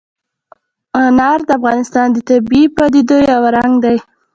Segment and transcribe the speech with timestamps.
[1.03, 3.97] انار د افغانستان د طبیعي پدیدو یو رنګ دی.